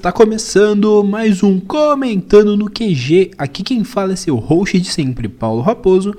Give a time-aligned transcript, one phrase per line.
[0.00, 3.32] Está começando mais um Comentando no QG.
[3.36, 6.16] Aqui quem fala é seu host de sempre, Paulo Raposo.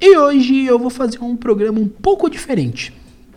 [0.00, 2.90] E hoje eu vou fazer um programa um pouco diferente.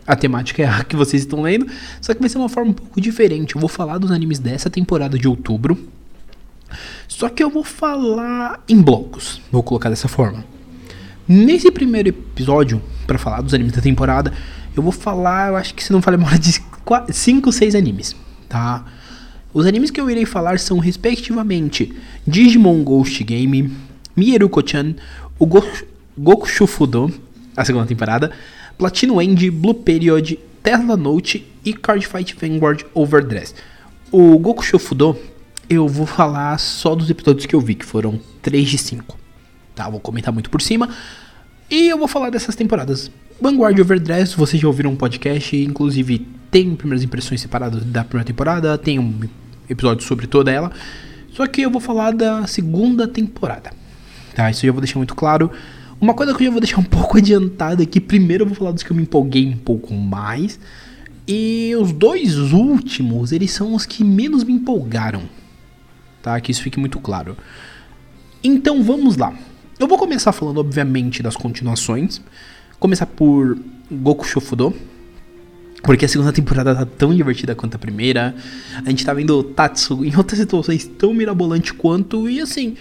[0.07, 1.67] A temática é a que vocês estão lendo,
[1.99, 3.55] só que vai ser uma forma um pouco diferente.
[3.55, 5.77] Eu vou falar dos animes dessa temporada de outubro.
[7.05, 9.41] Só que eu vou falar em blocos.
[9.51, 10.45] Vou colocar dessa forma.
[11.27, 14.31] Nesse primeiro episódio, para falar dos animes da temporada,
[14.73, 16.63] eu vou falar, eu acho que se não falei memória, de
[17.13, 18.15] 5, 6 animes,
[18.47, 18.85] tá?
[19.53, 21.93] Os animes que eu irei falar são, respectivamente,
[22.25, 23.71] Digimon Ghost Game,
[24.15, 24.95] Mieruko-chan,
[25.37, 25.63] o Go
[26.17, 27.11] Goku Shufudo,
[27.55, 28.31] a segunda temporada,
[28.77, 33.55] Platinum End, Blue Period, Tesla Note e Card Fight Vanguard Overdress.
[34.11, 35.17] O Goku Shufudo,
[35.69, 39.17] eu vou falar só dos episódios que eu vi, que foram 3 de 5.
[39.73, 40.89] Tá, vou comentar muito por cima.
[41.69, 43.09] E eu vou falar dessas temporadas.
[43.39, 48.77] Vanguard Overdress, vocês já ouviram um podcast, inclusive tem primeiras impressões separadas da primeira temporada,
[48.77, 49.19] tem um
[49.71, 50.71] episódio sobre toda ela.
[51.33, 53.71] Só que eu vou falar da segunda temporada.
[54.35, 55.51] Tá, isso eu já vou deixar muito claro.
[55.99, 58.71] Uma coisa que eu já vou deixar um pouco adiantada aqui, primeiro eu vou falar
[58.71, 60.59] dos que eu me empolguei um pouco mais.
[61.27, 65.23] E os dois últimos, eles são os que menos me empolgaram.
[66.21, 66.39] Tá?
[66.41, 67.37] Que isso fique muito claro.
[68.43, 69.33] Então vamos lá.
[69.79, 72.21] Eu vou começar falando, obviamente, das continuações.
[72.79, 73.57] Começar por
[73.91, 74.75] Goku Shofudo,
[75.81, 78.35] porque a segunda temporada tá tão divertida quanto a primeira.
[78.85, 82.29] A gente tá vendo o Tatsu em outras situações tão mirabolante quanto.
[82.29, 82.75] E assim.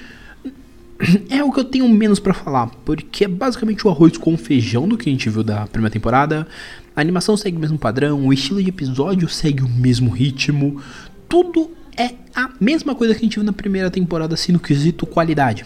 [1.30, 2.66] É o que eu tenho menos para falar.
[2.84, 6.46] Porque é basicamente o arroz com feijão do que a gente viu da primeira temporada.
[6.94, 8.26] A animação segue o mesmo padrão.
[8.26, 10.82] O estilo de episódio segue o mesmo ritmo.
[11.26, 15.06] Tudo é a mesma coisa que a gente viu na primeira temporada, assim, no quesito
[15.06, 15.64] qualidade.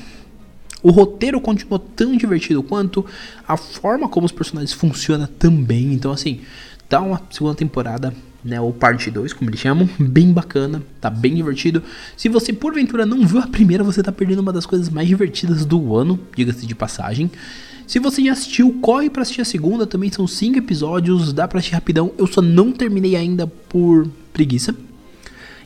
[0.85, 3.05] O roteiro continua tão divertido quanto
[3.49, 5.93] a forma como os personagens funcionam também.
[5.93, 6.43] Então, assim,
[6.89, 11.35] Tá uma segunda temporada, né, ou parte 2, como eles chamam, bem bacana, tá bem
[11.35, 11.83] divertido.
[12.17, 15.65] Se você porventura não viu a primeira, você tá perdendo uma das coisas mais divertidas
[15.65, 17.31] do ano, diga-se de passagem.
[17.87, 21.59] Se você já assistiu, corre para assistir a segunda, também são 5 episódios, dá pra
[21.59, 22.13] assistir rapidão.
[22.17, 24.75] Eu só não terminei ainda por preguiça.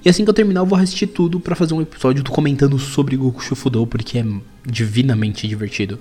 [0.05, 3.17] E assim que eu terminar, eu vou assistir tudo para fazer um episódio comentando sobre
[3.17, 4.27] Goku Shufudo, porque é
[4.65, 5.99] divinamente divertido.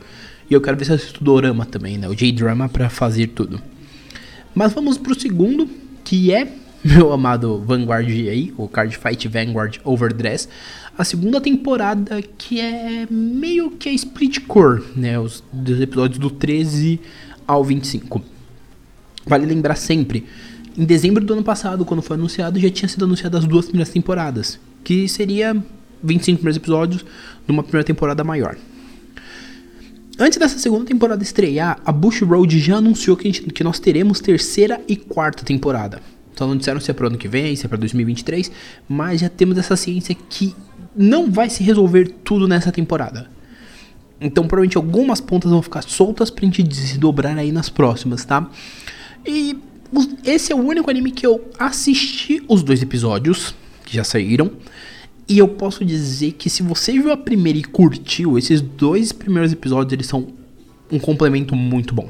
[0.50, 2.08] E eu quero ver se eu assisto o Dorama também, né?
[2.08, 3.60] O J-Drama para fazer tudo.
[4.54, 5.70] Mas vamos pro segundo,
[6.04, 6.52] que é
[6.84, 10.48] meu amado Vanguard aí, o Card Fight Vanguard Overdress,
[10.98, 16.30] a segunda temporada que é meio que a split core, né, os dos episódios do
[16.30, 17.00] 13
[17.48, 18.22] ao 25.
[19.26, 20.26] Vale lembrar sempre,
[20.78, 23.92] em dezembro do ano passado, quando foi anunciado, já tinha sido anunciado as duas primeiras
[23.92, 25.56] temporadas, que seria
[26.04, 27.04] 25 primeiros episódios
[27.46, 28.56] de uma primeira temporada maior.
[30.20, 34.20] Antes dessa segunda temporada estrear, a Bush Road já anunciou que, gente, que nós teremos
[34.20, 36.02] terceira e quarta temporada.
[36.34, 38.52] Então não disseram se é para ano que vem, se é para 2023,
[38.90, 40.56] mas já temos essa ciência que
[40.96, 43.30] não vai se resolver tudo nessa temporada.
[44.20, 48.50] Então provavelmente algumas pontas vão ficar soltas pra gente desdobrar aí nas próximas, tá?
[49.24, 49.56] E
[50.26, 53.54] esse é o único anime que eu assisti os dois episódios
[53.86, 54.52] que já saíram.
[55.30, 59.52] E eu posso dizer que se você viu a primeira e curtiu, esses dois primeiros
[59.52, 60.28] episódios eles são
[60.90, 62.10] um complemento muito bom.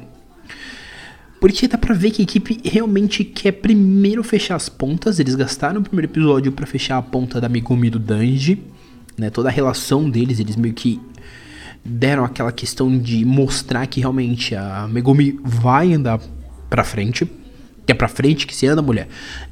[1.40, 5.18] Porque dá pra ver que a equipe realmente quer primeiro fechar as pontas.
[5.18, 8.62] Eles gastaram o primeiro episódio para fechar a ponta da Megumi do Danji.
[9.16, 11.00] Né, toda a relação deles, eles meio que
[11.84, 16.20] deram aquela questão de mostrar que realmente a Megumi vai andar
[16.70, 17.28] pra frente
[17.88, 19.08] que é pra frente, que se anda, mulher,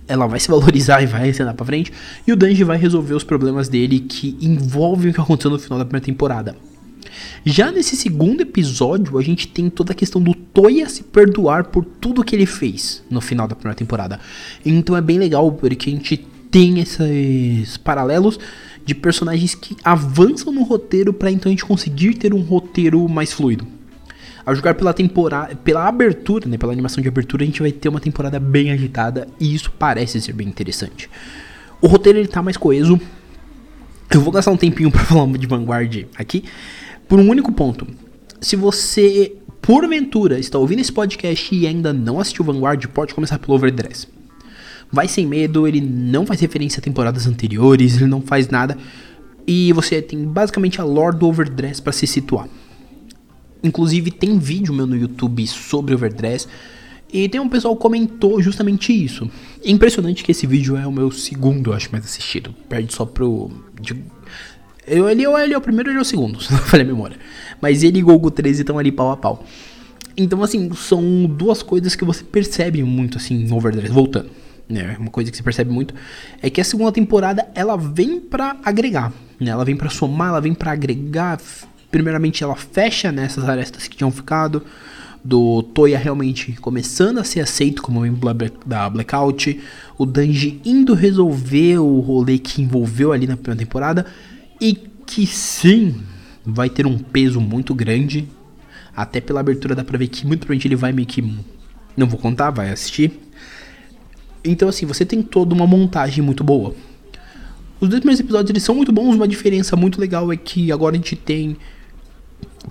[0.06, 1.91] ela vai se valorizar e vai se andar pra frente.
[2.26, 5.78] E o Danji vai resolver os problemas dele que envolvem o que aconteceu no final
[5.78, 6.54] da primeira temporada.
[7.46, 11.82] Já nesse segundo episódio, a gente tem toda a questão do Toya se perdoar por
[11.82, 14.20] tudo que ele fez no final da primeira temporada.
[14.66, 16.19] Então é bem legal, porque a gente
[16.50, 18.38] tem esses paralelos
[18.84, 23.32] de personagens que avançam no roteiro para então a gente conseguir ter um roteiro mais
[23.32, 23.66] fluido.
[24.46, 27.88] Ao jogar pela temporada, pela abertura, né, pela animação de abertura, a gente vai ter
[27.88, 31.10] uma temporada bem agitada e isso parece ser bem interessante.
[31.82, 33.00] O roteiro ele tá mais coeso.
[34.08, 36.44] Eu vou gastar um tempinho para falar de Vanguard aqui,
[37.08, 37.88] por um único ponto.
[38.40, 43.54] Se você porventura está ouvindo esse podcast e ainda não assistiu Vanguard, pode começar pelo
[43.54, 44.06] Overdress.
[44.92, 48.78] Vai sem medo, ele não faz referência a temporadas anteriores, ele não faz nada.
[49.44, 52.49] E você tem basicamente a lore do Overdress para se situar.
[53.62, 56.49] Inclusive tem vídeo meu no YouTube sobre overdress.
[57.12, 59.31] E tem um pessoal que comentou justamente isso.
[59.64, 62.55] Impressionante que esse vídeo é o meu segundo, acho, mais assistido.
[62.69, 63.50] Perde só pro.
[63.81, 63.97] De,
[64.87, 67.17] eu, ele, ele é o primeiro ele é o segundo, se não falei a memória.
[67.61, 69.44] Mas ele e Gogo 13 estão ali pau a pau.
[70.17, 73.93] Então, assim, são duas coisas que você percebe muito, assim, em Overdress.
[73.93, 74.31] Voltando.
[74.69, 74.97] né?
[74.99, 75.94] Uma coisa que se percebe muito
[76.41, 79.50] é que a segunda temporada ela vem para agregar, né?
[79.50, 81.38] Ela vem para somar, ela vem para agregar.
[81.96, 84.62] Primeiramente ela fecha nessas arestas que tinham ficado
[85.25, 88.34] do Toya realmente começando a ser aceito como membro
[88.66, 89.58] da Blackout,
[89.96, 94.04] o Danji indo resolver o rolê que envolveu ali na primeira temporada
[94.60, 94.75] e
[95.06, 96.02] que sim
[96.44, 98.28] vai ter um peso muito grande.
[98.94, 101.22] Até pela abertura dá pra ver que muito provavelmente ele vai meio que.
[101.96, 103.10] Não vou contar, vai assistir.
[104.44, 106.75] Então, assim, você tem toda uma montagem muito boa.
[107.81, 110.94] Os dois primeiros episódios eles são muito bons, uma diferença muito legal é que agora
[110.94, 111.56] a gente tem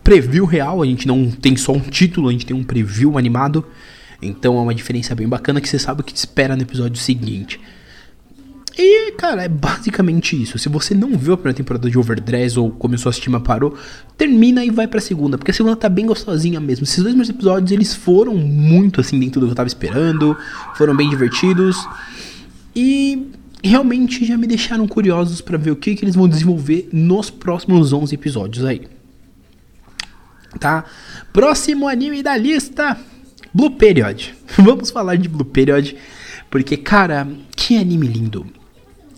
[0.04, 3.66] preview real, a gente não tem só um título, a gente tem um preview animado.
[4.22, 7.02] Então é uma diferença bem bacana que você sabe o que te espera no episódio
[7.02, 7.60] seguinte.
[8.78, 10.60] E, cara, é basicamente isso.
[10.60, 13.78] Se você não viu a primeira temporada de Overdress ou começou a assistir, mas parou,
[14.18, 15.38] termina e vai pra segunda.
[15.38, 16.84] Porque a segunda tá bem gostosinha mesmo.
[16.84, 20.36] Esses dois meus episódios, eles foram muito assim dentro do que eu tava esperando.
[20.76, 21.88] Foram bem divertidos.
[22.76, 23.28] E
[23.64, 27.94] realmente já me deixaram curiosos para ver o que, que eles vão desenvolver nos próximos
[27.94, 28.82] 11 episódios aí.
[30.60, 30.86] Tá?
[31.34, 32.98] Próximo anime da lista:
[33.54, 34.34] Blue Period.
[34.57, 35.96] Vamos falar de Blue Period.
[36.50, 38.46] Porque, cara, que anime lindo.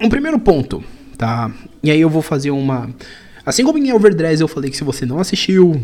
[0.02, 0.84] Um primeiro ponto,
[1.18, 1.52] tá?
[1.84, 2.90] E aí eu vou fazer uma.
[3.46, 5.82] Assim como em Overdress eu falei que se você não assistiu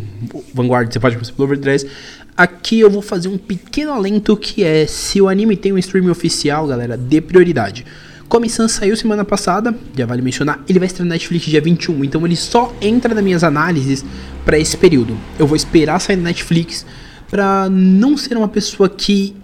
[0.54, 1.88] Vanguard, você pode passar pelo Overdress.
[2.36, 6.10] Aqui eu vou fazer um pequeno alento que é se o anime tem um stream
[6.10, 7.86] oficial, galera, dê prioridade.
[8.28, 12.26] Comissão saiu semana passada, já vale mencionar, ele vai estrear na Netflix dia 21, então
[12.26, 14.04] ele só entra nas minhas análises
[14.44, 15.16] para esse período.
[15.38, 16.86] Eu vou esperar sair na Netflix
[17.30, 19.36] para não ser uma pessoa que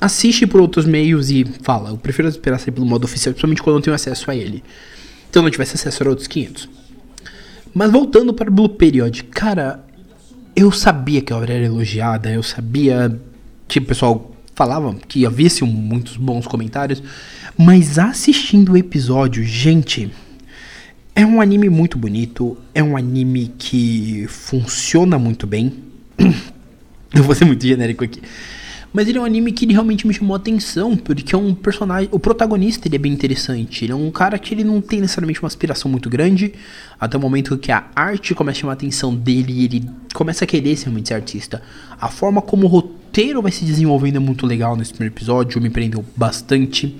[0.00, 3.74] assiste por outros meios e fala, eu prefiro esperar sair pelo modo oficial, principalmente quando
[3.74, 4.62] eu não tenho acesso a ele.
[5.28, 6.68] Então não tivesse acesso a outros 500.
[7.72, 9.84] Mas voltando para Blue Period, cara,
[10.54, 13.20] eu sabia que a obra era elogiada, eu sabia
[13.66, 17.02] que o pessoal falava que havia muitos bons comentários,
[17.56, 20.10] mas assistindo o episódio, gente,
[21.14, 25.72] é um anime muito bonito, é um anime que funciona muito bem.
[27.14, 28.20] eu vou ser muito genérico aqui.
[28.92, 32.08] Mas ele é um anime que realmente me chamou a atenção, porque é um personagem.
[32.12, 33.84] O protagonista ele é bem interessante.
[33.84, 36.54] Ele é um cara que ele não tem necessariamente uma aspiração muito grande.
[37.00, 40.44] Até o momento que a arte começa a chamar a atenção dele e ele começa
[40.44, 41.60] a querer ser realmente ser artista.
[42.00, 43.03] A forma como o roteiro
[43.40, 46.96] vai se desenvolvendo é muito legal nesse primeiro episódio, me prendeu bastante.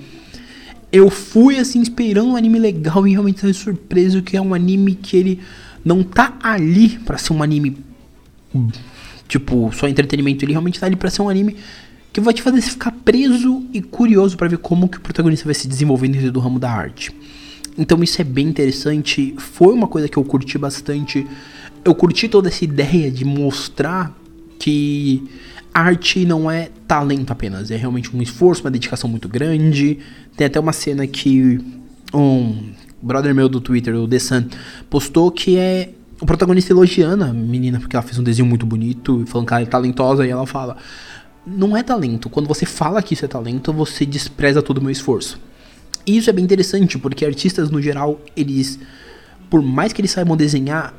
[0.91, 4.95] Eu fui assim esperando um anime legal e realmente saí surpreso que é um anime
[4.95, 5.41] que ele
[5.83, 7.77] não tá ali para ser um anime
[9.27, 11.57] tipo só entretenimento, ele realmente tá ali para ser um anime
[12.13, 15.53] que vai te fazer ficar preso e curioso para ver como que o protagonista vai
[15.53, 17.11] se desenvolvendo dentro do ramo da arte.
[17.77, 21.27] Então isso é bem interessante, foi uma coisa que eu curti bastante.
[21.83, 24.17] Eu curti toda essa ideia de mostrar
[24.57, 25.23] que
[25.75, 29.99] arte não é talento apenas, é realmente um esforço, uma dedicação muito grande.
[30.37, 31.59] Tem até uma cena que
[32.13, 34.45] um brother meu do Twitter, o The Sun,
[34.89, 35.89] postou que é
[36.21, 39.63] o protagonista elogiando a menina porque ela fez um desenho muito bonito falando que ela
[39.63, 40.77] é talentosa e ela fala:
[41.45, 42.29] não é talento.
[42.29, 45.37] Quando você fala que isso é talento, você despreza todo o meu esforço.
[46.07, 48.79] E isso é bem interessante, porque artistas no geral, eles,
[49.49, 50.93] por mais que eles saibam desenhar,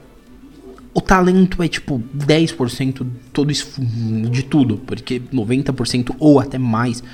[0.96, 7.04] o talento é tipo 10% todo de tudo, porque 90% ou até mais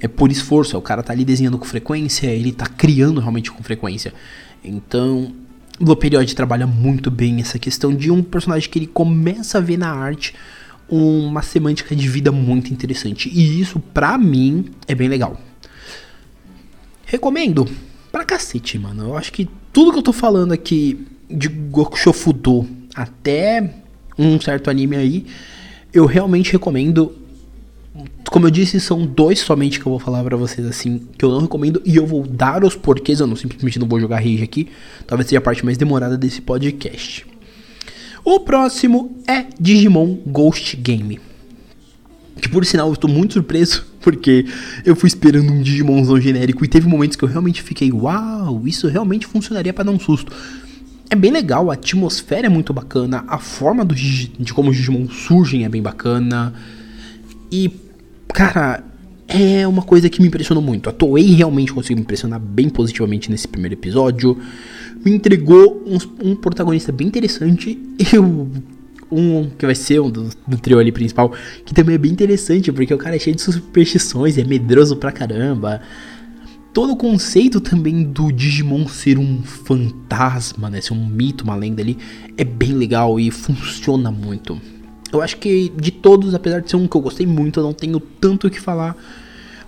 [0.00, 0.78] é por esforço.
[0.78, 4.14] O cara tá ali desenhando com frequência, ele tá criando realmente com frequência.
[4.62, 5.32] Então,
[5.80, 9.76] o Period trabalha muito bem essa questão de um personagem que ele começa a ver
[9.76, 10.34] na arte
[10.88, 13.28] uma semântica de vida muito interessante.
[13.28, 15.36] E isso, pra mim, é bem legal.
[17.04, 17.66] Recomendo
[18.12, 19.08] pra cacete, mano.
[19.08, 23.74] Eu acho que tudo que eu tô falando aqui de Goku Shofudo até
[24.18, 25.26] um certo anime aí,
[25.92, 27.16] eu realmente recomendo.
[28.30, 31.30] Como eu disse, são dois somente que eu vou falar para vocês assim, que eu
[31.30, 34.42] não recomendo e eu vou dar os porquês, eu não simplesmente não vou jogar rage
[34.42, 34.68] aqui.
[35.06, 37.26] Talvez seja a parte mais demorada desse podcast.
[38.24, 41.20] O próximo é Digimon Ghost Game.
[42.40, 44.46] Que por sinal eu estou muito surpreso, porque
[44.86, 48.88] eu fui esperando um Digimonzão genérico e teve momentos que eu realmente fiquei, uau, isso
[48.88, 50.32] realmente funcionaria para dar um susto.
[51.12, 55.06] É bem legal, a atmosfera é muito bacana, a forma do, de como os Digimon
[55.10, 56.54] surgem é bem bacana.
[57.50, 57.70] E,
[58.32, 58.82] cara,
[59.28, 60.88] é uma coisa que me impressionou muito.
[60.88, 64.40] A Toei realmente conseguiu me impressionar bem positivamente nesse primeiro episódio
[65.04, 65.84] me entregou
[66.22, 68.18] um, protagonista bem interessante e
[69.10, 71.34] um que vai ser um do, do, trio ali principal,
[71.66, 75.12] que também é bem interessante, porque o cara é cheio de superstições, é medroso pra
[75.12, 75.82] caramba.
[76.72, 81.82] Todo o conceito também do Digimon ser um fantasma, né, ser um mito, uma lenda
[81.82, 81.98] ali,
[82.36, 84.58] é bem legal e funciona muito.
[85.12, 87.74] Eu acho que de todos, apesar de ser um que eu gostei muito, eu não
[87.74, 88.96] tenho tanto o que falar,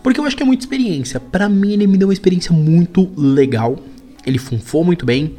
[0.03, 1.19] Porque eu acho que é muita experiência.
[1.19, 3.79] Para mim, ele me deu uma experiência muito legal.
[4.27, 5.37] Ele funfou muito bem.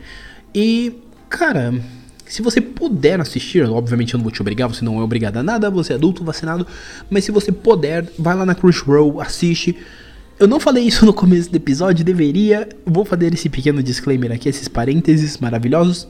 [0.56, 0.92] E,
[1.30, 1.72] cara,
[2.26, 5.44] se você puder assistir, obviamente eu não vou te obrigar, você não é obrigado a
[5.44, 6.66] nada, você é adulto, vacinado.
[7.12, 9.78] Mas se você puder, vai lá na Crunchyroll, assiste.
[10.38, 12.68] Eu não falei isso no começo do episódio, deveria.
[12.86, 16.10] Vou fazer esse pequeno disclaimer aqui, esses parênteses maravilhosos.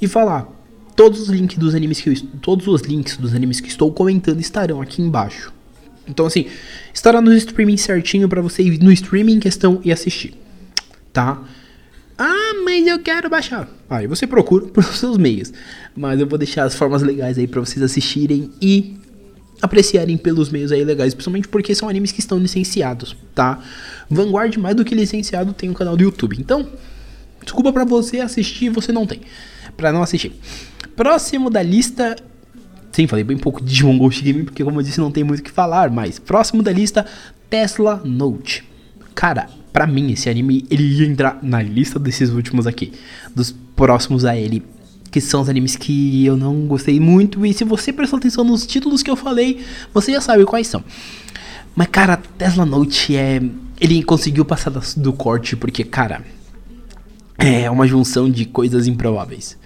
[0.00, 0.48] E falar,
[0.94, 4.40] todos os links dos animes que eu, todos os links dos animes que estou comentando
[4.40, 5.52] estarão aqui embaixo.
[6.06, 6.46] Então assim,
[6.92, 10.34] estará no streaming certinho para você ir no streaming em questão e assistir.
[11.12, 11.42] Tá?
[12.16, 13.68] Ah, mas eu quero baixar.
[13.90, 15.52] Aí você procura por seus meios.
[15.96, 18.96] Mas eu vou deixar as formas legais aí para vocês assistirem e
[19.62, 23.60] apreciarem pelos meios aí legais, principalmente porque são animes que estão licenciados, tá?
[24.10, 26.36] Vanguard mais do que licenciado tem um canal do YouTube.
[26.38, 26.68] Então,
[27.42, 29.20] desculpa para você assistir, você não tem.
[29.76, 30.32] Para não assistir.
[30.94, 32.16] Próximo da lista
[32.94, 35.40] Sim, falei bem pouco de Digimon Ghost Game, porque como eu disse, não tem muito
[35.40, 37.04] o que falar, mas próximo da lista,
[37.50, 38.62] Tesla Note.
[39.16, 42.92] Cara, para mim esse anime ele ia entrar na lista desses últimos aqui,
[43.34, 44.62] dos próximos a ele,
[45.14, 48.66] que são os animes que eu não gostei muito e se você prestou atenção nos
[48.66, 50.82] títulos que eu falei, você já sabe quais são.
[51.72, 53.40] Mas cara, Tesla Note é
[53.80, 56.24] ele conseguiu passar do corte porque, cara,
[57.38, 59.56] é uma junção de coisas improváveis.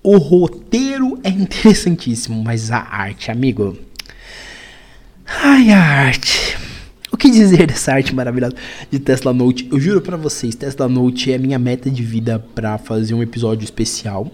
[0.00, 3.76] O roteiro é interessantíssimo, mas a arte, amigo.
[5.26, 6.56] Ai, a arte.
[7.10, 8.54] O que dizer dessa arte maravilhosa
[8.88, 9.68] de Tesla Note?
[9.72, 13.64] Eu juro para vocês, Tesla Note é minha meta de vida para fazer um episódio
[13.64, 14.30] especial.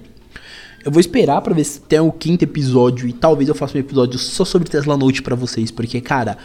[0.82, 3.80] Eu vou esperar para ver se tem o quinto episódio e talvez eu faça um
[3.80, 6.38] episódio só sobre Tesla Note para vocês, porque cara,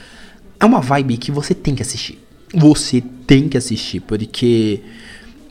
[0.60, 2.20] é uma vibe que você tem que assistir.
[2.54, 4.82] Você tem que assistir, porque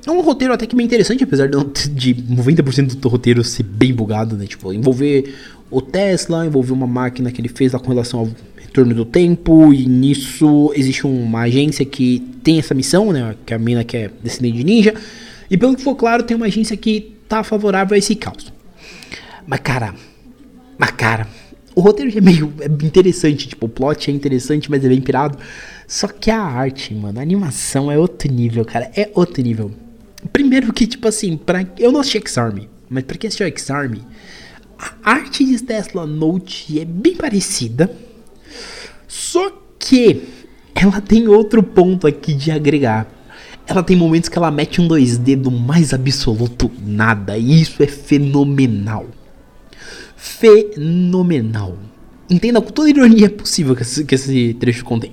[0.06, 3.92] é um roteiro até que bem interessante, apesar de, de 90% do roteiro ser bem
[3.94, 4.46] bugado, né?
[4.46, 5.34] Tipo, envolver
[5.70, 9.72] o Tesla, envolver uma máquina que ele fez lá com relação ao retorno do tempo,
[9.72, 13.34] e nisso existe uma agência que tem essa missão, né?
[13.46, 14.94] Que é a mina que é descendente de ninja.
[15.50, 18.53] E pelo que for claro, tem uma agência que tá favorável a esse caos.
[19.46, 19.94] Mas cara,
[20.78, 21.28] mas cara,
[21.74, 25.38] o roteiro é meio é interessante, tipo, o plot é interessante, mas é bem pirado.
[25.86, 29.70] Só que a arte, mano, a animação é outro nível, cara, é outro nível.
[30.32, 34.02] Primeiro que, tipo assim, pra, eu não assisti X-Army, mas pra quem assistiu X-Army,
[34.78, 37.94] a arte de Tesla Note é bem parecida,
[39.06, 40.22] só que
[40.74, 43.06] ela tem outro ponto aqui de agregar.
[43.66, 47.86] Ela tem momentos que ela mete um 2D do mais absoluto nada, e isso é
[47.86, 49.06] fenomenal.
[50.24, 51.76] Fenomenal.
[52.30, 55.12] Entenda com toda a ironia possível que esse, que esse trecho contém.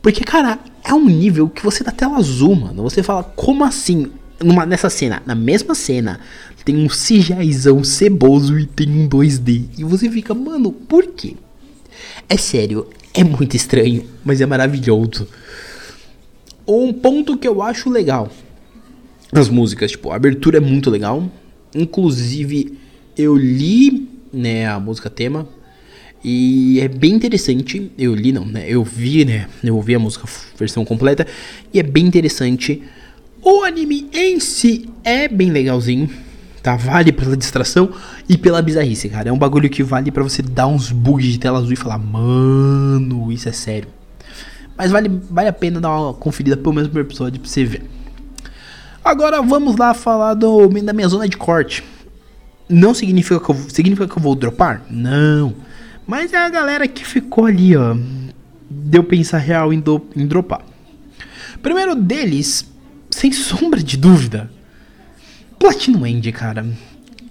[0.00, 2.82] Porque, cara, é um nível que você dá tela azul, mano.
[2.82, 4.10] Você fala, como assim?
[4.42, 6.20] numa, nessa cena, na mesma cena,
[6.64, 9.64] tem um CGIzão ceboso e tem um 2D.
[9.78, 11.34] E você fica, mano, por quê?
[12.28, 15.28] É sério, é muito estranho, mas é maravilhoso.
[16.66, 18.30] Um ponto que eu acho legal.
[19.32, 21.30] As músicas, tipo, a abertura é muito legal.
[21.74, 22.76] Inclusive,
[23.16, 25.48] eu li, né, a música tema.
[26.22, 27.90] E é bem interessante.
[27.96, 28.64] Eu li, não, né?
[28.68, 29.48] Eu vi, né?
[29.62, 30.26] Eu ouvi a música
[30.58, 31.26] versão completa.
[31.72, 32.82] E é bem interessante
[33.48, 36.10] o anime em si é bem legalzinho,
[36.64, 36.74] tá?
[36.74, 37.90] Vale pela distração
[38.28, 39.28] e pela bizarrice, cara.
[39.28, 41.96] É um bagulho que vale para você dar uns bugs de tela azul e falar,
[41.96, 43.88] mano, isso é sério.
[44.76, 47.84] Mas vale, vale a pena dar uma conferida pelo menos no episódio pra você ver.
[49.04, 51.84] Agora vamos lá falar do, da minha zona de corte.
[52.68, 54.84] Não significa que, eu, significa que eu vou dropar?
[54.90, 55.54] Não.
[56.06, 57.96] Mas é a galera que ficou ali, ó.
[58.68, 60.64] Deu pensar real em, do, em dropar.
[61.62, 62.68] Primeiro deles
[63.10, 64.50] sem sombra de dúvida.
[65.58, 66.66] Platinum End, cara.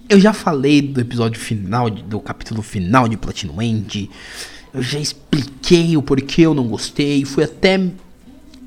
[0.08, 4.10] Eu já falei do episódio final, do capítulo final de Platinum End.
[4.72, 7.24] Eu já expliquei o porquê eu não gostei.
[7.24, 7.80] Fui até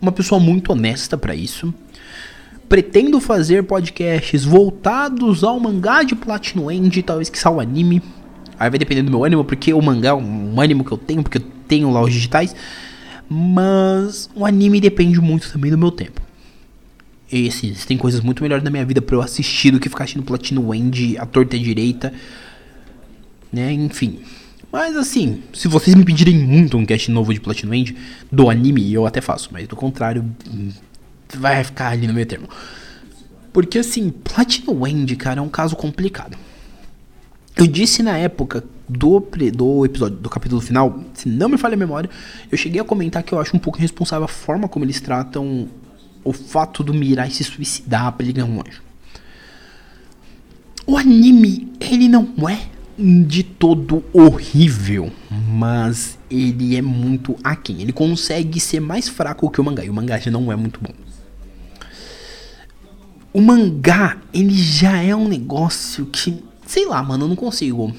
[0.01, 1.73] uma pessoa muito honesta para isso.
[2.69, 8.01] Pretendo fazer podcasts voltados ao mangá de Platinum End, talvez que o anime.
[8.59, 11.23] Aí vai depender do meu ânimo, porque o mangá é um ânimo que eu tenho,
[11.23, 12.55] porque eu tenho lá os digitais.
[13.27, 16.21] Mas o anime depende muito também do meu tempo.
[17.31, 20.03] E assim, tem coisas muito melhores na minha vida para eu assistir do que ficar
[20.03, 22.13] assistindo Platinum End à torta e direita.
[23.51, 24.19] Né, enfim.
[24.71, 27.95] Mas assim, se vocês me pedirem muito um cast novo de Platinum End,
[28.31, 29.49] do anime, eu até faço.
[29.51, 30.23] Mas do contrário,
[31.33, 32.47] vai ficar ali no meio termo.
[33.51, 36.37] Porque assim, Platinum End, cara, é um caso complicado.
[37.55, 39.19] Eu disse na época do,
[39.53, 42.09] do episódio, do capítulo final, se não me falha a memória,
[42.49, 45.67] eu cheguei a comentar que eu acho um pouco irresponsável a forma como eles tratam
[46.23, 48.81] o fato do Mirai se suicidar pra ele ganhar um anjo.
[50.85, 52.61] O anime, ele não é
[52.97, 57.81] de todo horrível, mas ele é muito aquém.
[57.81, 60.79] Ele consegue ser mais fraco que o mangá, e o mangá já não é muito
[60.81, 60.93] bom.
[63.31, 67.93] O mangá, ele já é um negócio que, sei lá, mano, eu não consigo.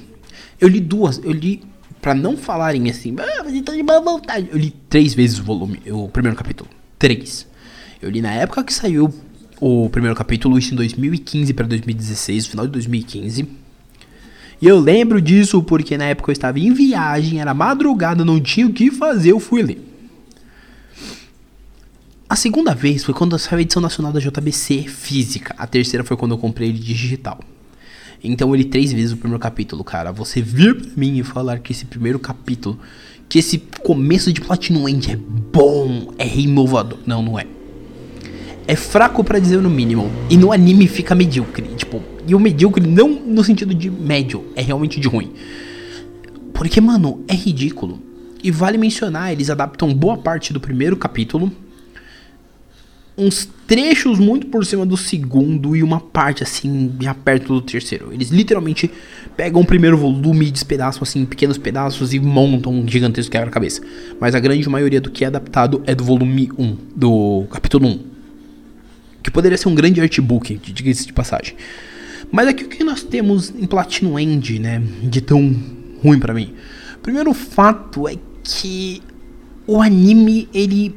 [0.61, 1.63] Eu li duas, eu li
[2.01, 4.49] para não falarem assim, ah, mas então de boa vontade.
[4.51, 6.69] Eu li três vezes o volume, o primeiro capítulo.
[6.99, 7.47] Três.
[8.01, 9.13] Eu li na época que saiu
[9.61, 13.47] o primeiro capítulo, isso em 2015 para 2016, final de 2015.
[14.63, 18.67] E eu lembro disso porque na época eu estava em viagem, era madrugada, não tinha
[18.67, 19.90] o que fazer, eu fui ler.
[22.31, 25.53] A segunda vez foi quando saiu a edição nacional da JBC física.
[25.59, 27.41] A terceira foi quando eu comprei ele digital.
[28.23, 30.13] Então ele três vezes o primeiro capítulo, cara.
[30.13, 32.79] Você vir pra mim e falar que esse primeiro capítulo,
[33.29, 37.01] que esse começo de Platinum End é bom, é inovador.
[37.05, 37.49] Não, não é.
[38.65, 40.09] É fraco para dizer no mínimo.
[40.31, 41.67] E no anime fica medíocre.
[41.77, 45.33] Tipo, e o medíocre não no sentido de médio, é realmente de ruim.
[46.55, 47.99] Porque, mano, é ridículo.
[48.41, 51.51] E vale mencionar, eles adaptam boa parte do primeiro capítulo
[53.21, 58.13] uns trechos muito por cima do segundo e uma parte assim, já perto do terceiro.
[58.13, 58.91] Eles literalmente
[59.37, 63.83] pegam o primeiro volume e despedaçam assim em pequenos pedaços e montam um gigantesco quebra-cabeça.
[64.19, 68.01] Mas a grande maioria do que é adaptado é do volume 1, do capítulo 1.
[69.23, 71.55] Que poderia ser um grande artbook, diga-se de passagem.
[72.33, 75.55] Mas aqui o que nós temos em Platinum End, né, de tão
[76.03, 76.55] ruim para mim?
[77.03, 79.03] Primeiro fato é que
[79.67, 80.95] o anime ele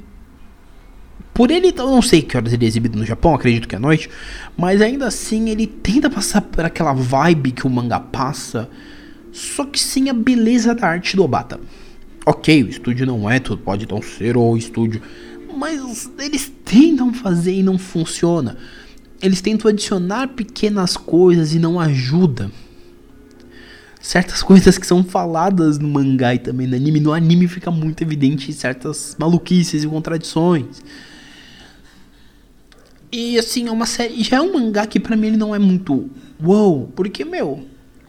[1.34, 3.80] por ele, eu não sei que horas ele é exibido no Japão, acredito que é
[3.80, 4.08] noite,
[4.56, 8.70] mas ainda assim ele tenta passar por aquela vibe que o mangá passa,
[9.32, 11.60] só que sem a beleza da arte do Obata.
[12.24, 15.02] Ok, o estúdio não é tudo, pode não ser o estúdio,
[15.58, 18.56] mas eles tentam fazer e não funciona.
[19.20, 22.52] Eles tentam adicionar pequenas coisas e não ajuda.
[24.00, 28.04] Certas coisas que são faladas no mangá e também no anime, no anime fica muito
[28.04, 30.82] evidente certas maluquices e contradições.
[33.16, 34.24] E assim, é uma série.
[34.24, 36.10] Já é um mangá que pra mim ele não é muito.
[36.44, 36.92] Uou!
[36.96, 37.64] Porque, meu,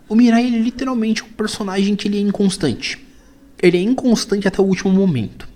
[0.08, 3.06] o Mirai ele é literalmente um personagem que ele é inconstante.
[3.62, 5.46] Ele é inconstante até o último momento.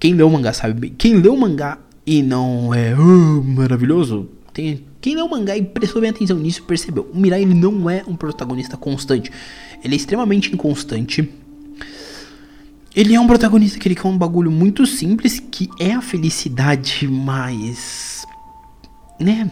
[0.00, 0.94] Quem leu o mangá sabe bem.
[0.98, 5.62] Quem leu o mangá e não é oh, maravilhoso, tem, quem leu o mangá e
[5.62, 7.08] prestou bem atenção nisso percebeu.
[7.14, 9.30] O Mirai ele não é um protagonista constante.
[9.82, 11.32] Ele é extremamente inconstante.
[12.94, 17.08] Ele é um protagonista que ele quer um bagulho muito simples, que é a felicidade
[17.08, 18.24] mais
[19.18, 19.50] né?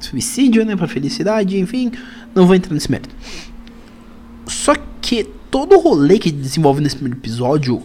[0.00, 0.76] Suicídio, né?
[0.76, 1.92] Pra felicidade, enfim.
[2.34, 3.14] Não vou entrar nesse mérito.
[4.46, 7.82] Só que todo o rolê que desenvolve nesse primeiro episódio,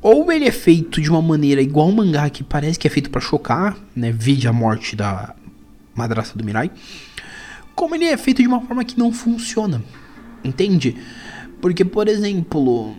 [0.00, 3.10] ou ele é feito de uma maneira igual um mangá que parece que é feito
[3.10, 4.10] para chocar, né?
[4.12, 5.34] Vide a morte da
[5.94, 6.70] madraça do Mirai.
[7.74, 9.82] Como ele é feito de uma forma que não funciona.
[10.42, 10.96] Entende?
[11.60, 12.96] Porque, por exemplo,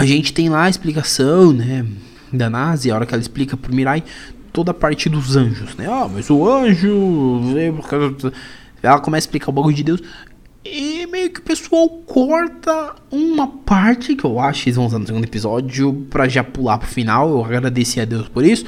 [0.00, 1.86] a gente tem lá a explicação, né?
[2.32, 4.02] Da Nazi, a hora que ela explica pro Mirai
[4.50, 5.86] toda a parte dos anjos, né?
[5.86, 7.42] Ah, mas o anjo.
[8.82, 10.02] Ela começa a explicar o bagulho de Deus.
[10.64, 15.06] E meio que o pessoal corta uma parte que eu acho eles vão usar no
[15.06, 17.28] segundo episódio pra já pular pro final.
[17.28, 18.64] Eu agradeci a Deus por isso.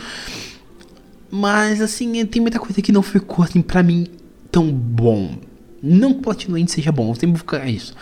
[1.30, 4.06] Mas assim, tem muita coisa que não ficou assim pra mim
[4.50, 5.38] tão bom.
[5.82, 7.94] Não que Platinum seja bom, eu sempre vou ficar isso.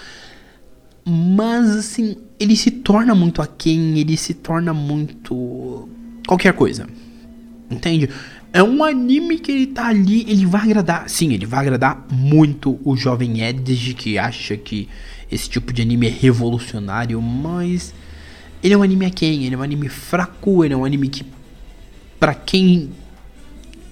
[1.04, 5.88] Mas assim, ele se torna muito aquém, ele se torna muito.
[6.26, 6.86] qualquer coisa.
[7.70, 8.08] Entende?
[8.52, 11.08] É um anime que ele tá ali, ele vai agradar.
[11.08, 14.88] Sim, ele vai agradar muito o jovem Edge que acha que
[15.30, 17.94] esse tipo de anime é revolucionário, mas
[18.62, 19.44] ele é um anime a quem?
[19.44, 21.24] Ele é um anime fraco, ele é um anime que
[22.18, 22.90] para quem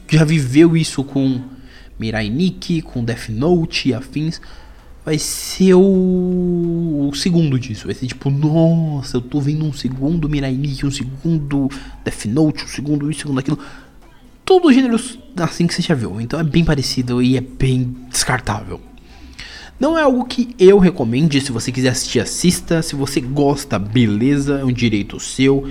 [0.09, 1.41] já viveu isso com
[1.99, 4.41] Mirai Nikki, com Death Note e afins,
[5.05, 5.81] vai ser o,
[7.09, 7.87] o, segundo disso.
[7.87, 11.69] Vai ser tipo, nossa, eu tô vendo um segundo Mirai Nikki, um segundo
[12.05, 13.59] Death Note, um segundo isso, um segundo aquilo.
[14.45, 16.21] Todos os gêneros assim que você já viu.
[16.21, 18.81] Então é bem parecido e é bem descartável.
[19.79, 21.41] Não é algo que eu recomende.
[21.41, 22.83] Se você quiser assistir, assista.
[22.83, 25.69] Se você gosta, beleza, é um direito seu.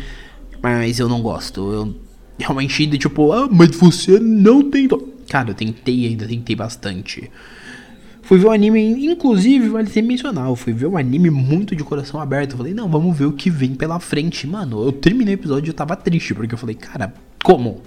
[0.61, 1.71] Mas eu não gosto.
[1.73, 1.95] Eu
[2.39, 4.87] realmente, tipo, ah, mas você não tem.
[5.27, 7.29] Cara, eu tentei ainda, tentei bastante.
[8.27, 11.81] Fui ver o anime, inclusive, vale ser mencionar, eu fui ver um anime muito de
[11.81, 12.51] coração aberto.
[12.51, 14.45] Eu falei, não, vamos ver o que vem pela frente.
[14.45, 17.83] Mano, eu terminei o episódio e eu tava triste, porque eu falei, cara, como?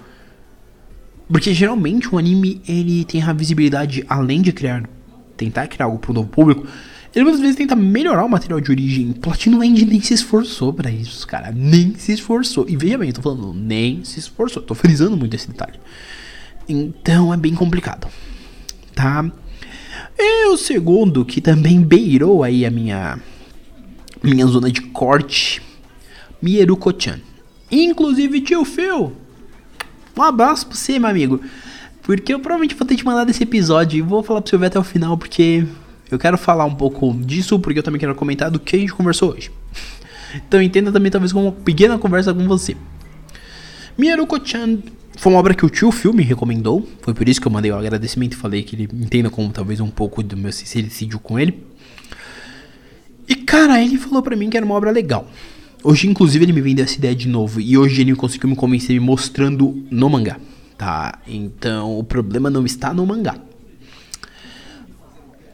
[1.27, 4.89] Porque geralmente um anime, ele tem a visibilidade, além de criar,
[5.37, 6.65] tentar criar algo pro novo público,
[7.13, 9.13] ele muitas vezes tenta melhorar o material de origem.
[9.13, 11.51] Platino End nem se esforçou para isso, cara.
[11.51, 12.65] Nem se esforçou.
[12.67, 14.63] E veja bem, eu tô falando, nem se esforçou.
[14.63, 15.79] Tô frisando muito esse detalhe.
[16.67, 18.07] Então é bem complicado.
[18.95, 19.31] Tá?
[20.17, 23.19] E o segundo, que também beirou aí a minha,
[24.21, 25.61] minha zona de corte,
[26.41, 27.19] Mieruko-chan.
[27.71, 29.13] Inclusive, tio Phil,
[30.17, 31.41] um abraço pra você, meu amigo.
[32.03, 34.65] Porque eu provavelmente vou ter te mandado esse episódio e vou falar pra você ver
[34.67, 35.65] até o final, porque
[36.09, 38.93] eu quero falar um pouco disso, porque eu também quero comentar do que a gente
[38.93, 39.51] conversou hoje.
[40.35, 42.75] Então entenda também talvez como uma pequena conversa com você.
[43.97, 44.79] Miyaruko-chan
[45.15, 46.87] foi uma obra que o tio Phil me recomendou.
[47.01, 49.49] Foi por isso que eu mandei o um agradecimento e falei que ele entenda como
[49.49, 51.63] talvez um pouco do meu sincericídio com ele.
[53.27, 55.27] E cara, ele falou pra mim que era uma obra legal.
[55.83, 57.59] Hoje, inclusive, ele me vendeu essa ideia de novo.
[57.59, 60.39] E hoje ele conseguiu me convencer me mostrando no mangá.
[60.77, 61.19] Tá?
[61.27, 63.35] Então o problema não está no mangá.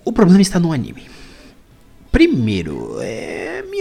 [0.06, 1.04] O problema está no anime.
[2.12, 3.37] Primeiro, é,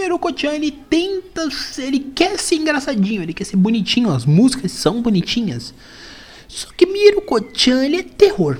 [0.06, 5.74] Miyaruko-chan ele tenta, ele quer ser engraçadinho, ele quer ser bonitinho, as músicas são bonitinhas.
[6.46, 8.58] Só que Miyaruko-chan ele é terror.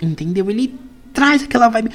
[0.00, 0.50] Entendeu?
[0.50, 0.74] Ele
[1.12, 1.90] traz aquela vibe.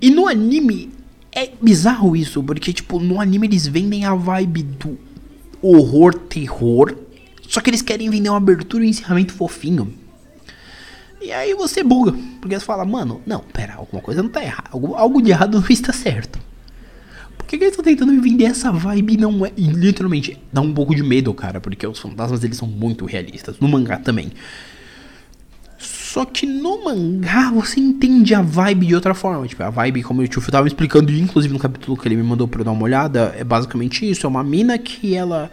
[0.00, 0.90] E no anime
[1.30, 4.98] é bizarro isso, porque tipo, no anime eles vendem a vibe do
[5.62, 6.96] horror terror,
[7.48, 9.94] só que eles querem vender uma abertura e um encerramento fofinho.
[11.20, 14.70] E aí você buga, porque você fala, mano, não, pera, alguma coisa não tá errada,
[14.72, 16.40] algo, algo de errado não está certo.
[17.52, 19.52] Que, que eles estão tentando me vender essa vibe não é.
[19.54, 23.58] E literalmente dá um pouco de medo, cara, porque os fantasmas eles são muito realistas.
[23.60, 24.32] No mangá também.
[25.76, 29.46] Só que no mangá você entende a vibe de outra forma.
[29.46, 32.22] Tipo, a vibe, como o tio tava me explicando, inclusive no capítulo que ele me
[32.22, 34.24] mandou pra eu dar uma olhada, é basicamente isso.
[34.24, 35.50] É uma mina que ela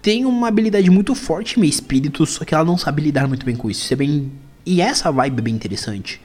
[0.00, 3.54] tem uma habilidade muito forte meio espírito, só que ela não sabe lidar muito bem
[3.54, 3.82] com isso.
[3.84, 4.32] isso é bem...
[4.64, 6.18] E essa vibe é bem interessante.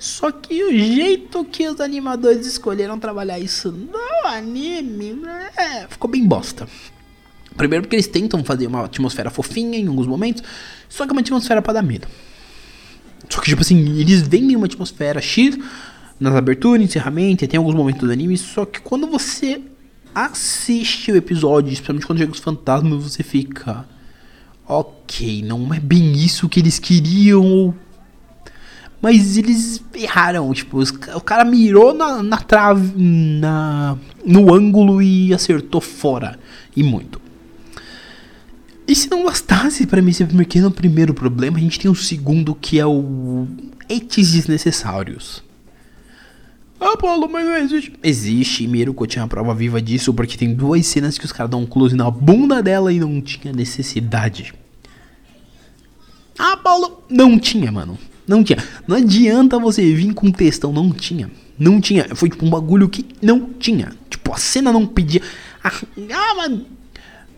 [0.00, 5.20] Só que o jeito que os animadores escolheram trabalhar isso no anime
[5.54, 6.66] é, ficou bem bosta.
[7.54, 10.42] Primeiro porque eles tentam fazer uma atmosfera fofinha em alguns momentos,
[10.88, 12.08] só que é uma atmosfera para dar medo.
[13.28, 15.58] Só que, tipo assim, eles vendem uma atmosfera X
[16.18, 19.60] nas aberturas, encerramento, tem alguns momentos do anime, só que quando você
[20.14, 23.86] assiste o episódio, especialmente quando chega os fantasmas, você fica.
[24.66, 27.74] Ok, não é bem isso que eles queriam.
[29.02, 35.32] Mas eles erraram, tipo, os, o cara mirou na, na trave, na, no ângulo e
[35.32, 36.38] acertou fora.
[36.76, 37.20] E muito.
[38.86, 42.54] E se não bastasse para mim esse pequeno primeiro problema, a gente tem um segundo
[42.54, 43.46] que é o
[43.88, 45.42] etes desnecessários.
[46.80, 47.92] Ah, Paulo, mas não existe.
[48.02, 51.62] Existe, Miruko tinha a prova viva disso, porque tem duas cenas que os caras dão
[51.62, 54.54] um close na bunda dela e não tinha necessidade.
[56.38, 57.98] Ah, Paulo, não tinha, mano.
[58.30, 58.58] Não tinha.
[58.86, 61.28] Não adianta você vir com textão, não tinha.
[61.58, 62.14] Não tinha.
[62.14, 63.92] Foi tipo um bagulho que não tinha.
[64.08, 65.20] Tipo, a cena não pedia.
[65.64, 65.72] Ah,
[66.14, 66.64] ah mano.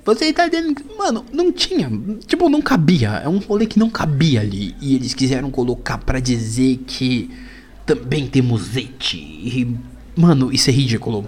[0.05, 0.76] Você tá dizendo.
[0.98, 1.90] Mano, não tinha.
[2.26, 3.22] Tipo, não cabia.
[3.24, 4.76] É um rolê que não cabia ali.
[4.83, 7.31] E eles quiseram colocar para dizer que
[7.87, 9.16] também temos Eti.
[9.16, 9.74] E,
[10.14, 11.26] mano, isso é ridículo.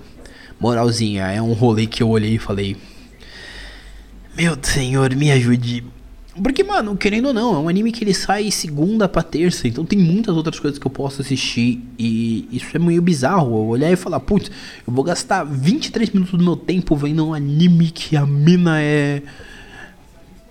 [0.61, 2.77] Moralzinha, é um rolê que eu olhei e falei.
[4.37, 5.94] Meu senhor, me ajude.
[6.43, 9.85] Porque, mano, querendo ou não, é um anime que ele sai segunda pra terça, então
[9.85, 13.57] tem muitas outras coisas que eu posso assistir e isso é meio bizarro.
[13.57, 14.51] Eu olhar e falar, putz,
[14.85, 19.23] eu vou gastar 23 minutos do meu tempo vendo um anime que a mina é.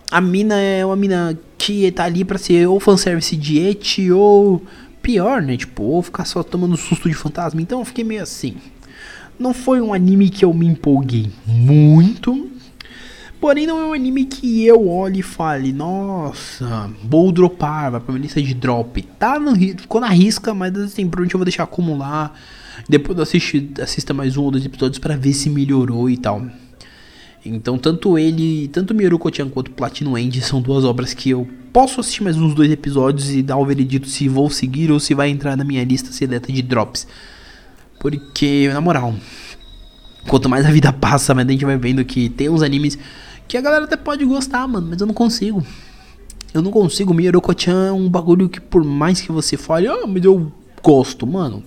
[0.10, 4.62] A mina é uma mina que tá ali pra ser ou fanservice de et ou
[5.02, 5.58] pior, né?
[5.58, 7.62] Tipo, ou ficar só tomando susto de fantasma.
[7.62, 8.56] Então eu fiquei meio assim.
[9.38, 12.53] Não foi um anime que eu me empolguei muito.
[13.44, 18.14] Porém, não é um anime que eu olhe e fale, nossa, vou dropar, vai pra
[18.14, 19.02] minha lista de drop.
[19.20, 22.40] Tá no, ficou na risca, mas assim, provavelmente eu vou deixar acumular.
[22.88, 26.42] Depois eu assistir, assista mais um ou dois episódios para ver se melhorou e tal.
[27.46, 32.24] Então, tanto ele, tanto Miruko-chan quanto Platinum End são duas obras que eu posso assistir
[32.24, 35.58] mais uns dois episódios e dar o veredito se vou seguir ou se vai entrar
[35.58, 37.06] na minha lista seleta de drops.
[38.00, 39.14] Porque, na moral,
[40.30, 42.98] quanto mais a vida passa, mais a gente vai vendo que tem uns animes
[43.48, 45.64] que a galera até pode gostar, mano, mas eu não consigo.
[46.54, 47.14] Eu não consigo.
[47.14, 50.52] Miruko-chan é um bagulho que, por mais que você fale, ah, mas eu
[50.82, 51.64] gosto, mano.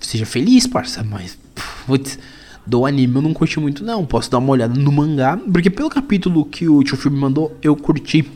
[0.00, 1.38] Seja feliz, parça, mas.
[1.86, 2.18] Putz,
[2.66, 4.04] do anime eu não curti muito não.
[4.04, 7.74] Posso dar uma olhada no mangá, porque pelo capítulo que o tio filme mandou, eu
[7.74, 8.30] curti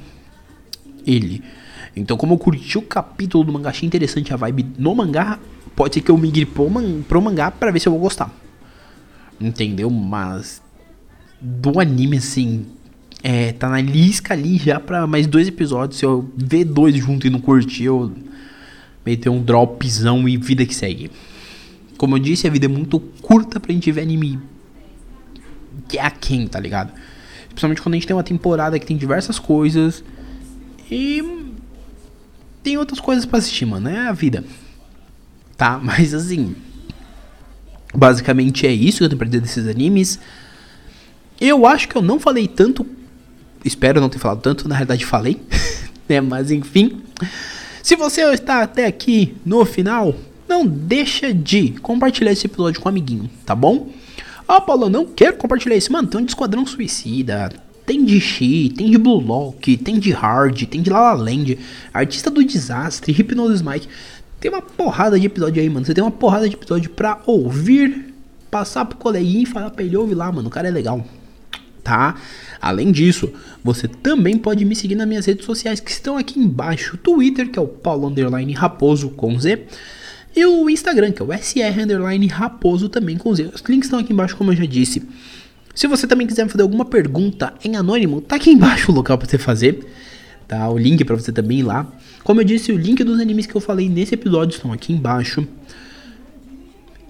[1.06, 1.42] ele.
[1.94, 5.38] Então, como eu curti o capítulo do mangá, achei interessante a vibe no mangá,
[5.76, 6.70] pode ser que eu migre pro,
[7.06, 8.32] pro mangá para ver se eu vou gostar.
[9.38, 9.90] Entendeu?
[9.90, 10.61] Mas
[11.42, 12.66] do anime assim,
[13.22, 15.98] é, tá na lisca ali já pra mais dois episódios.
[15.98, 18.12] Se eu ver dois junto e não curtir, eu
[19.04, 21.10] meter um dropzão e vida que segue.
[21.98, 24.38] Como eu disse, a vida é muito curta pra gente ver anime
[25.88, 26.92] que é a quem, tá ligado?
[27.48, 30.02] Principalmente quando a gente tem uma temporada que tem diversas coisas.
[30.90, 31.22] E.
[32.62, 33.88] tem outras coisas para assistir, mano.
[33.88, 34.44] É a vida.
[35.56, 35.78] Tá?
[35.82, 36.54] Mas assim.
[37.94, 40.18] Basicamente é isso que eu tenho pra dizer desses animes.
[41.44, 42.86] Eu acho que eu não falei tanto.
[43.64, 45.42] Espero não ter falado tanto, na realidade falei.
[46.08, 46.20] né?
[46.20, 47.02] Mas enfim.
[47.82, 50.14] Se você está até aqui no final,
[50.48, 53.88] não deixa de compartilhar esse episódio com um amiguinho, tá bom?
[54.46, 55.92] Ah, Paulo, não quero compartilhar isso.
[55.92, 57.52] Mano, tem um de Esquadrão Suicida,
[57.84, 61.58] tem de She, tem de Blue Lock, tem de Hard, tem de La La Land,
[61.92, 63.88] Artista do Desastre, Hypnosis Mike.
[64.38, 65.84] Tem uma porrada de episódio aí, mano.
[65.84, 68.14] Você tem uma porrada de episódio pra ouvir,
[68.48, 70.46] passar pro coleguinha e falar pra ele ouvir lá, mano.
[70.46, 71.04] O cara é legal.
[71.82, 72.14] Tá?
[72.60, 76.96] Além disso, você também pode me seguir nas minhas redes sociais que estão aqui embaixo.
[76.96, 79.66] Twitter, que é o Paulo Underline Raposo com Z.
[80.34, 83.50] E o Instagram, que é o SR Underline Raposo também com Z.
[83.54, 85.02] Os links estão aqui embaixo, como eu já disse.
[85.74, 89.28] Se você também quiser fazer alguma pergunta em anônimo, tá aqui embaixo o local para
[89.28, 89.86] você fazer.
[90.46, 90.68] Tá?
[90.68, 91.90] O link para você também ir lá.
[92.22, 95.46] Como eu disse, o link dos animes que eu falei nesse episódio estão aqui embaixo.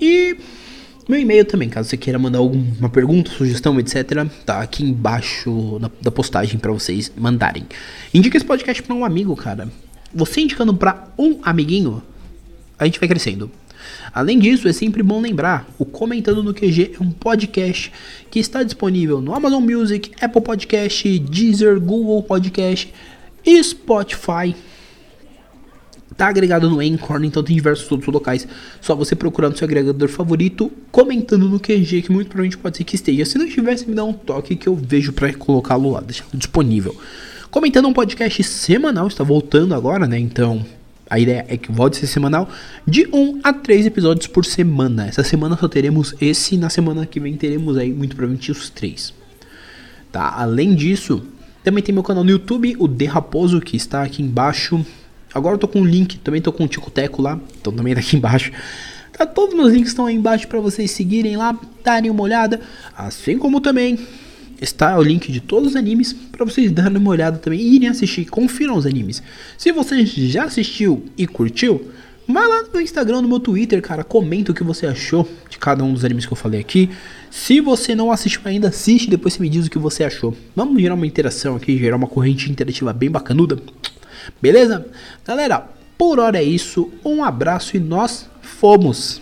[0.00, 0.36] E
[1.12, 4.26] meu e-mail também, caso você queira mandar alguma pergunta, sugestão, etc.
[4.46, 7.66] Tá aqui embaixo na, da postagem para vocês mandarem.
[8.14, 9.68] Indica esse podcast para um amigo, cara.
[10.14, 12.02] Você indicando para um amiguinho,
[12.78, 13.50] a gente vai crescendo.
[14.14, 17.92] Além disso, é sempre bom lembrar, o Comentando no QG é um podcast
[18.30, 22.90] que está disponível no Amazon Music, Apple Podcast, Deezer, Google Podcast
[23.44, 24.56] e Spotify.
[26.16, 28.46] Tá agregado no Anchor, então tem diversos outros locais.
[28.80, 32.84] Só você procurar no seu agregador favorito, comentando no QG, que muito provavelmente pode ser
[32.84, 33.24] que esteja.
[33.24, 36.96] Se não tivesse, me dá um toque que eu vejo para colocá-lo lá, deixar disponível.
[37.50, 40.18] Comentando um podcast semanal, está voltando agora, né?
[40.18, 40.64] Então,
[41.08, 42.48] a ideia é que volte ser semanal
[42.86, 45.06] de 1 a 3 episódios por semana.
[45.06, 49.12] Essa semana só teremos esse, na semana que vem teremos aí muito provavelmente os três.
[50.10, 50.34] Tá?
[50.36, 51.22] Além disso,
[51.62, 54.84] também tem meu canal no YouTube, o The Raposo, que está aqui embaixo.
[55.34, 58.00] Agora eu tô com um link, também tô com um Tico-Teco lá, então também tá
[58.00, 58.52] aqui embaixo.
[59.12, 62.60] Tá, todos os meus links estão aí embaixo para vocês seguirem lá, darem uma olhada,
[62.96, 63.98] assim como também
[64.60, 67.88] está o link de todos os animes para vocês darem uma olhada também e irem
[67.88, 69.22] assistir, confiram os animes.
[69.58, 71.90] Se você já assistiu e curtiu,
[72.26, 75.82] vai lá no Instagram, no meu Twitter, cara, comenta o que você achou de cada
[75.82, 76.88] um dos animes que eu falei aqui.
[77.30, 80.34] Se você não assistiu ainda, assiste, depois você me diz o que você achou.
[80.54, 83.58] Vamos gerar uma interação aqui, gerar uma corrente interativa bem bacanuda.
[84.40, 84.86] Beleza?
[85.24, 86.92] Galera, por hora é isso.
[87.04, 89.20] Um abraço e nós fomos!